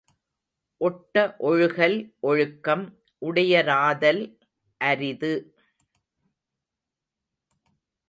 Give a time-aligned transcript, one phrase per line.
[0.81, 1.35] ஒட்ட
[1.39, 1.97] ஒழுகல்
[2.19, 2.85] ஒழுக்கம்
[3.21, 4.21] உடையராதல்
[4.81, 5.33] அரிது.